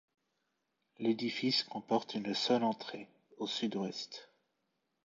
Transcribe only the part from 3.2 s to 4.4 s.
au sud-ouest.